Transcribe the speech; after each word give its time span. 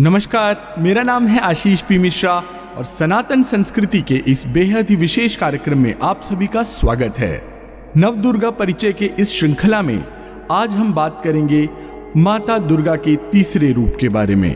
नमस्कार, 0.00 0.74
मेरा 0.78 1.02
नाम 1.02 1.26
है 1.26 1.40
आशीष 1.40 1.80
पी 1.82 1.98
मिश्रा 1.98 2.32
और 2.76 2.84
सनातन 2.84 3.42
संस्कृति 3.42 4.00
के 4.02 4.14
इस 4.14 4.46
बेहद 4.46 4.90
ही 4.90 4.96
विशेष 4.96 5.36
कार्यक्रम 5.36 5.78
में 5.78 5.94
आप 6.02 6.22
सभी 6.22 6.46
का 6.46 6.62
स्वागत 6.62 7.18
है। 7.18 7.42
नव 7.96 8.16
दुर्गा 8.16 8.50
परिचय 8.50 8.92
के 8.92 9.10
इस 9.18 9.32
श्रृंखला 9.32 9.82
में 9.82 10.04
आज 10.50 10.70
हम 10.70 10.94
बात 10.94 11.20
करेंगे 11.24 11.68
माता 12.16 12.58
दुर्गा 12.58 12.96
के 12.96 13.16
तीसरे 13.16 13.72
रूप 13.72 13.92
के 14.00 14.08
बारे 14.08 14.34
में। 14.34 14.54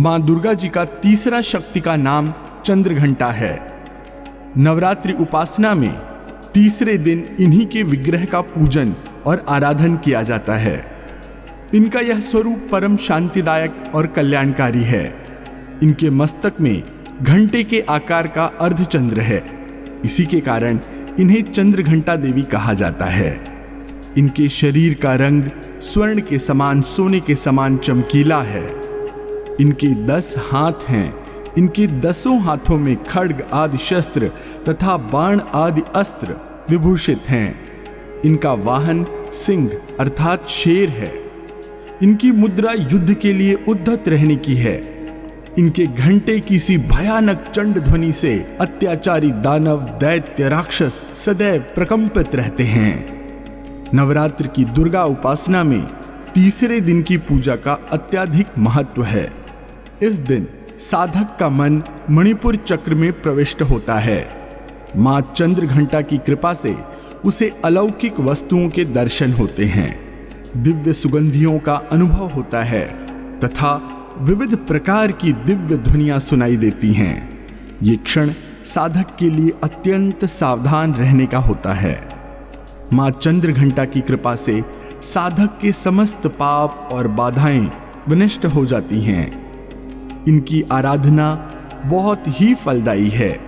माँ 0.00 0.20
दुर्गा 0.22 0.52
जी 0.52 0.68
का 0.68 0.84
तीसरा 0.84 1.40
शक्ति 1.40 1.80
का 1.80 1.96
नाम 1.96 2.34
चंद्रघंटा 2.64 3.30
है। 3.30 3.54
नवरात्रि 4.58 5.12
उपासना 5.12 5.74
में 5.74 5.94
तीसरे 6.54 6.98
दिन 6.98 7.36
इन्हीं 7.40 7.66
के 7.66 7.82
विग्रह 7.82 8.24
का 8.24 8.40
पूजन 8.40 8.94
और 9.26 9.44
आराधन 9.48 9.96
किया 9.96 10.22
जाता 10.22 10.56
है। 10.56 10.95
इनका 11.74 12.00
यह 12.00 12.20
स्वरूप 12.20 12.68
परम 12.72 12.96
शांतिदायक 12.96 13.92
और 13.94 14.06
कल्याणकारी 14.06 14.82
है। 14.82 15.14
इनके 15.82 16.10
मस्तक 16.10 16.52
में 16.60 16.82
घंटे 17.22 17.64
के 17.64 17.80
आकार 17.80 18.26
का 18.26 18.44
अर्धचंद्र 18.44 19.20
है। 19.20 19.44
इसी 20.04 20.26
के 20.26 20.40
कारण 20.40 20.78
इन्हें 21.18 21.42
चंद्र 21.42 21.82
घंटा 21.82 22.16
देवी 22.16 22.42
कहा 22.42 22.72
जाता 22.72 23.04
है। 23.04 23.44
इनके 24.18 24.48
शरीर 24.48 24.94
का 24.94 25.14
रंग 25.14 25.44
स्वर्ण 25.80 26.20
के 26.20 26.38
समान, 26.38 26.82
सोने 26.82 27.20
के 27.20 27.34
समान 27.34 27.78
चमकीला 27.78 28.42
है। 28.42 28.66
इनके 29.60 30.06
दस 30.06 30.34
हाथ 30.38 30.88
हैं। 30.88 31.14
इनके 31.58 31.86
दसों 31.86 32.40
हाथों 32.40 32.76
में 32.76 33.04
खड्ग 33.04 33.46
आदि 33.52 33.78
शस्त्र 33.78 34.30
तथा 34.68 34.96
बाण 34.96 35.40
आदि 35.54 35.82
अस्त्र 35.94 36.36
विभूषित 36.70 37.20
हैं। 37.28 37.60
इनका 38.24 38.52
वाहन 38.52 39.06
सिंह 39.32 39.80
अर्थात 40.00 40.46
शेर 40.48 40.88
है। 40.88 41.25
इनकी 42.02 42.32
मुद्रा 42.32 42.72
युद्ध 42.72 43.14
के 43.14 43.32
लिए 43.32 43.54
उद्धत 43.68 44.08
रहने 44.08 44.36
की 44.36 44.54
है। 44.54 45.06
इनके 45.58 45.86
घंटे 45.86 46.40
की 46.40 46.58
सी 46.58 46.78
भयानक 46.78 47.52
चंड 47.54 47.78
ध्वनि 47.78 48.12
से 48.12 48.56
अत्याचारी 48.60 49.30
दानव, 49.30 49.76
दैत्य, 49.76 50.48
राक्षस 50.48 51.06
सदैव 51.16 51.60
प्रकंपित 51.60 52.34
रहते 52.34 52.62
हैं। 52.62 53.16
नवरात्र 53.94 54.46
की 54.46 54.64
दुर्गा 54.64 55.04
उपासना 55.04 55.64
में 55.64 55.86
तीसरे 56.34 56.80
दिन 56.80 57.02
की 57.02 57.16
पूजा 57.16 57.56
का 57.56 57.72
अत्याधिक 57.72 58.46
महत्व 58.58 59.02
है। 59.02 59.32
इस 60.02 60.14
दिन 60.14 60.46
साधक 60.80 61.36
का 61.40 61.48
मन 61.48 61.82
मणिपुर 62.10 62.56
चक्र 62.56 62.94
में 62.94 63.22
प्रविष्ट 63.22 63.62
होता 63.62 63.94
है। 63.94 64.28
माँ 64.96 65.32
चंद्र 65.36 65.66
घंटा 65.66 66.00
की 66.00 66.18
कृपा 66.18 66.54
से 66.54 66.76
उसे 67.24 67.52
अलौकिक 67.64 68.20
वस्तुओं 68.20 68.68
के 68.68 68.84
दर्शन 68.84 69.32
होते 69.32 69.64
हैं। 69.64 70.05
दिव्य 70.56 70.92
सुगंधियों 70.92 71.58
का 71.58 71.74
अनुभव 71.74 72.26
होता 72.26 72.62
है, 72.62 72.86
तथा 73.40 73.72
विविध 74.20 74.56
प्रकार 74.56 75.12
की 75.12 75.32
दिव्य 75.32 75.76
ध्वनियाँ 75.76 76.18
सुनाई 76.18 76.56
देती 76.56 76.92
हैं। 76.92 77.46
ये 77.82 77.96
क्षण 77.96 78.30
साधक 78.64 79.06
के 79.18 79.30
लिए 79.30 79.52
अत्यंत 79.64 80.24
सावधान 80.24 80.94
रहने 80.94 81.26
का 81.26 81.38
होता 81.38 81.72
है। 81.72 82.08
माँ 82.92 83.10
चंद्र 83.10 83.52
घंटा 83.52 83.84
की 83.84 84.00
कृपा 84.00 84.34
से 84.34 84.64
साधक 85.02 85.58
के 85.62 85.72
समस्त 85.72 86.26
पाप 86.26 86.88
और 86.92 87.08
बाधाएँ 87.08 87.72
विनष्ट 88.08 88.46
हो 88.46 88.66
जाती 88.66 89.00
हैं। 89.00 89.26
इनकी 90.28 90.62
आराधना 90.62 91.52
बहुत 91.86 92.22
ही 92.26 92.54
फलदायी 92.54 93.08
है। 93.08 93.40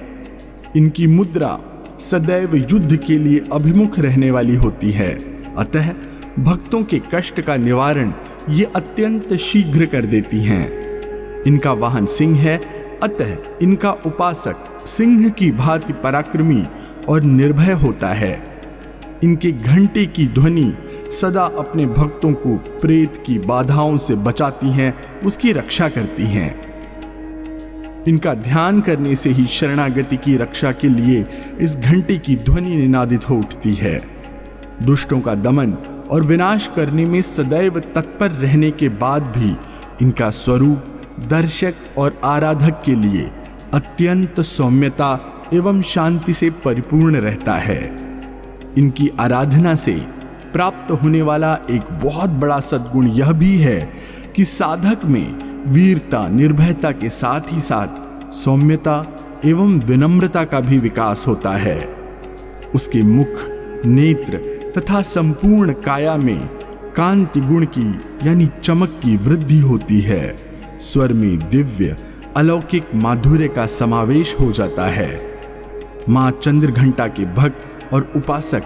इनकी 0.76 1.06
मुद्रा 1.06 1.58
सदैव 2.00 2.56
युद्ध 2.56 2.96
के 2.96 3.18
लिए 3.18 3.48
अभिमुख 3.52 3.98
रहने 3.98 4.30
वाली 4.30 4.56
होती 4.56 4.90
है। 4.90 5.14
अतः 5.54 5.92
भक्तों 6.38 6.84
के 6.84 7.00
कष्ट 7.14 7.40
का 7.40 7.56
निवारण 7.56 8.12
ये 8.50 8.64
अत्यंत 8.64 9.34
शीघ्र 9.34 9.86
कर 9.86 10.04
देती 10.04 10.40
हैं। 10.40 10.70
इनका 11.42 11.72
वाहन 11.72 12.06
सिंह 12.06 12.38
है, 12.38 12.56
अतः 13.02 13.36
इनका 13.62 13.92
उपासक 13.92 14.86
सिंह 14.86 15.28
की 15.28 15.50
भांति 15.50 15.92
पराक्रमी 15.92 16.66
और 17.08 17.22
निर्भय 17.22 17.72
होता 17.72 18.08
है। 18.08 18.62
इनके 19.24 19.52
घंटे 19.52 20.06
की 20.06 20.26
ध्वनि 20.26 20.74
सदा 21.12 21.44
अपने 21.44 21.86
भक्तों 21.86 22.32
को 22.32 22.56
प्रेत 22.56 23.22
की 23.26 23.38
बाधाओं 23.38 23.96
से 23.96 24.14
बचाती 24.14 24.70
हैं, 24.70 24.94
उसकी 25.24 25.52
रक्षा 25.52 25.88
करती 25.88 26.22
हैं। 26.22 26.68
इनका 28.08 28.34
ध्यान 28.34 28.80
करने 28.80 29.14
से 29.14 29.30
ही 29.30 29.46
शरणागति 29.46 30.16
की 30.16 30.36
रक्षा 30.36 30.72
के 30.72 30.88
लिए 30.88 31.26
इस 31.60 31.76
घंटे 31.76 32.18
की 32.18 32.36
ध्वनि 32.36 32.76
निनादित 32.76 33.30
हो 33.30 33.36
उठती 33.36 33.74
है। 33.74 34.18
दुष्टों 34.82 35.20
का 35.20 35.34
दमन 35.34 35.76
और 36.10 36.22
विनाश 36.22 36.70
करने 36.76 37.04
में 37.04 37.22
सदैव 37.22 37.80
तत्पर 37.80 38.30
रहने 38.30 38.70
के 38.70 38.88
बाद 38.88 39.22
भी 39.22 39.56
इनका 40.02 40.30
स्वरूप 40.30 40.84
दर्शक 41.20 41.74
और 41.98 42.20
आराधक 42.24 42.82
के 42.86 42.94
लिए 42.94 43.30
अत्यंत 43.74 44.40
सौम्यता 44.40 45.34
एवं 45.54 45.82
शांति 45.82 46.32
से 46.32 46.50
परिपूर्ण 46.50 47.16
रहता 47.16 47.54
है। 47.54 47.82
इनकी 48.78 49.10
आराधना 49.20 49.74
से 49.74 49.92
प्राप्त 50.52 50.90
होने 50.90 51.22
वाला 51.22 51.58
एक 51.70 51.82
बहुत 52.02 52.30
बड़ा 52.30 52.60
सद्गुण 52.60 53.06
यह 53.06 53.32
भी 53.32 53.58
है 53.58 53.92
कि 54.36 54.44
साधक 54.44 55.04
में 55.04 55.48
वीरता, 55.72 56.28
निर्भयता 56.28 56.90
के 56.90 57.10
साथ 57.10 57.52
ही 57.52 57.60
साथ 57.60 58.32
सौम्यता 58.32 59.06
एवं 59.44 59.78
विनम्रता 59.80 60.44
का 60.44 60.60
भी 60.60 60.78
विकास 60.78 61.24
होता 61.26 61.50
है। 61.50 61.94
उसके 62.74 63.02
मुख, 63.02 63.28
नेत्र 63.86 64.57
तथा 64.78 65.02
संपूर्ण 65.02 65.72
काया 65.72 66.16
में 66.16 66.46
कांति 66.96 67.40
गुण 67.40 67.64
की, 67.64 68.00
यानी 68.28 68.48
चमक 68.62 68.88
की 68.88 69.16
वृद्धि 69.16 69.58
होती 69.58 70.00
है। 70.00 70.38
स्वर 70.80 71.12
में 71.12 71.48
दिव्य, 71.48 71.96
अलौकिक 72.36 72.84
माधुर्य 72.94 73.48
का 73.48 73.66
समावेश 73.66 74.36
हो 74.40 74.52
जाता 74.52 74.86
है। 74.86 75.20
माँ 76.08 76.30
चंद्र 76.30 76.70
घंटा 76.70 77.06
के 77.06 77.24
भक्त 77.24 77.94
और 77.94 78.12
उपासक 78.16 78.62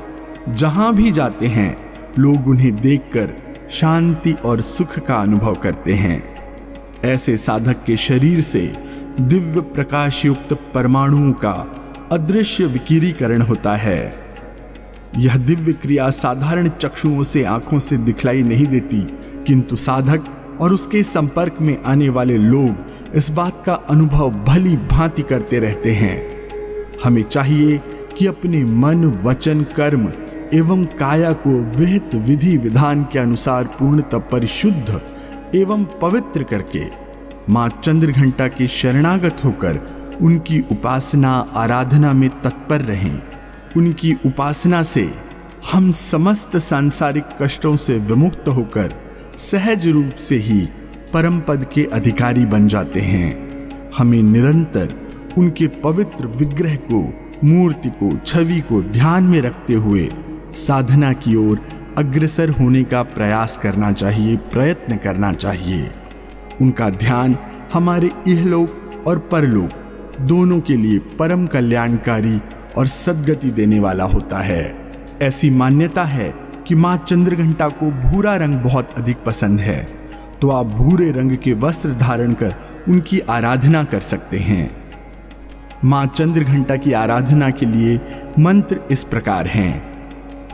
जहाँ 0.49 0.95
भी 0.95 1.13
जाते 1.13 1.47
हैं, 1.47 1.77
लोग 2.19 2.49
उन्हें 2.49 2.81
देखकर 2.81 3.31
शांति 3.71 4.33
और 4.33 4.61
सुख 4.61 4.99
का 4.99 5.15
अनुभव 5.15 5.55
करते 5.55 5.95
हैं। 5.95 6.23
ऐसे 7.05 7.37
साधक 7.37 7.85
के 7.85 7.97
शरीर 7.97 8.41
से 8.41 8.73
दिव्य 9.21 9.61
प्रकाशयुक्त 9.61 10.53
परमाणुओं 10.75 11.33
का 11.33 11.75
अदृश्य 12.13 12.65
विकिरीकरण 12.65 13.43
होता 13.43 13.77
है। 13.77 14.22
यह 15.19 15.37
दिव्य 15.37 15.73
क्रिया 15.73 16.09
साधारण 16.11 16.69
चक्षुओं 16.69 17.23
से 17.23 17.43
आँखों 17.45 17.79
से 17.79 17.97
दिखलाई 17.97 18.43
नहीं 18.43 18.67
देती, 18.67 19.01
किंतु 19.47 19.77
साधक 19.77 20.25
और 20.61 20.73
उसके 20.73 21.03
संपर्क 21.03 21.57
में 21.61 21.77
आने 21.83 22.09
वाले 22.09 22.37
लोग 22.39 23.17
इस 23.17 23.31
बात 23.31 23.63
का 23.67 23.75
अनुभव 23.91 24.31
भली 24.45 24.77
भांति 24.91 25.23
करते 25.23 25.59
रहते 25.59 25.93
हैं। 25.93 26.17
हमें 27.05 27.23
चाहिए 27.23 27.81
कि 28.19 28.27
अपने 28.27 28.65
मन, 28.65 29.05
वचन, 29.25 29.63
कर्म 29.77 30.13
एवं 30.55 30.85
काया 30.85 31.33
को 31.33 31.51
विहित 31.77 32.15
विधि 32.15 32.57
विधान 32.57 33.03
के 33.13 33.19
अनुसार 33.19 33.65
पूर्णतः 33.65 34.19
परिशुद्ध 34.19 35.01
एवं 35.55 35.85
पवित्र 36.03 36.43
करके 36.43 36.85
माँ 37.51 37.69
चंद्र 37.85 38.13
घंटा 38.13 38.49
के 38.49 38.69
शरणागत 38.69 39.45
होकर 39.45 39.81
उनकी 40.23 40.61
उपासना, 40.71 41.33
आराधना 41.57 42.13
में 42.13 42.29
तत्पर 42.43 42.81
रहें। 42.81 43.32
उनकी 43.77 44.15
उपासना 44.27 44.83
से 44.83 45.15
हम 45.73 45.91
समस्त 45.91 46.57
सांसारिक 46.57 47.25
कष्टों 47.43 47.77
से 47.77 47.99
विमुक्त 47.99 48.49
होकर 48.49 48.95
सहज 49.39 49.89
रूप 49.89 50.15
से 50.15 50.37
ही 50.37 50.69
परम 51.13 51.41
पद 51.41 51.67
के 51.75 51.85
अधिकारी 51.85 52.45
बन 52.45 52.69
जाते 52.69 53.01
हैं। 53.01 53.53
हमें 53.99 54.23
निरंतर 54.23 54.95
उनके 55.39 55.67
पवित्र 55.67 56.27
विग्रह 56.27 56.77
को, 56.77 57.15
मूर्ति 57.45 57.89
को, 57.89 58.17
छवि 58.27 58.61
को 58.61 58.83
ध्यान 58.83 59.25
में 59.25 59.41
रखते 59.41 59.75
हुए 59.75 60.09
साधना 60.57 61.13
की 61.13 61.35
ओर 61.35 61.61
अग्रसर 61.99 62.49
होने 62.49 62.85
का 62.85 63.03
प्रयास 63.03 63.59
करना 63.59 63.93
चाहिए, 63.93 64.37
प्रयत्न 64.37 64.97
करना 64.97 65.33
चाहिए। 65.33 65.91
उनका 66.61 66.91
ध्यान 66.91 67.37
हमारे 67.73 68.11
इहलोक 68.29 69.05
और 69.07 69.19
परलोक, 69.19 69.71
दोनों 70.21 70.61
के 70.61 70.77
लिए 70.77 70.99
परम 70.99 71.47
कल्याणकारी 71.47 72.41
और 72.79 72.87
सदगति 72.87 73.51
देने 73.51 73.81
वाला 73.81 74.05
होता 74.05 74.39
है। 74.39 74.77
ऐसी 75.23 75.51
मान्यता 75.51 76.05
है 76.05 76.35
कि 76.67 76.75
माँ 76.75 76.97
चंद्रघंटा 77.09 77.69
को 77.69 77.91
भूरा 77.91 78.37
रंग 78.37 78.61
बहुत 78.61 78.89
अधिक 78.97 79.17
पसंद 79.27 79.61
है। 79.61 79.89
तो 80.41 80.51
आप 80.51 80.67
भूरे 80.67 81.11
रंग 81.11 81.37
के 81.37 81.53
वस्त्र 81.53 81.91
धारण 81.91 82.33
कर 82.33 82.55
उनकी 82.89 83.21
आराधना 83.21 83.85
कर 83.85 84.01
सकते 84.01 84.39
हैं। 84.39 84.71
माँ 85.85 86.07
चंद्रघंटा 86.07 86.77
की 86.77 86.93
आराधना 86.93 87.51
के 87.51 87.67
लिए 87.67 88.01
मंत्र 88.39 88.81
इस 88.91 89.05
प्रकार 89.05 89.47
हैं। 89.47 89.93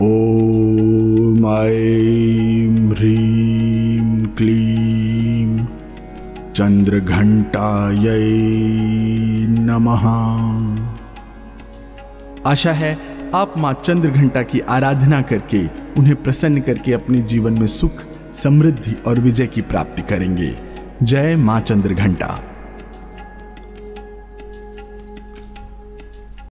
ओम 0.02 1.46
ऐं 1.46 2.90
ह्रीं 2.90 4.26
क्लीं 4.26 5.64
चंद्रघंटायै 6.54 8.26
नमः। 9.48 10.77
आशा 12.46 12.72
है 12.72 12.98
आप 13.34 13.54
माँ 13.56 13.72
चंद्र 13.84 14.10
घंटा 14.10 14.42
की 14.42 14.60
आराधना 14.60 15.22
करके, 15.22 15.66
उन्हें 15.66 16.22
प्रसन्न 16.22 16.60
करके 16.60 16.92
अपने 16.92 17.22
जीवन 17.22 17.52
में 17.52 17.66
सुख, 17.66 17.92
समृद्धि 18.34 18.96
और 19.06 19.20
विजय 19.20 19.46
की 19.46 19.62
प्राप्ति 19.62 20.02
करेंगे। 20.02 20.56
जय 21.02 21.36
माँ 21.36 21.60
चंद्र 21.60 21.94
घंटा 21.94 22.40